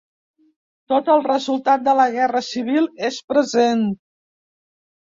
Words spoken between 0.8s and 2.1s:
Tot el resultat de la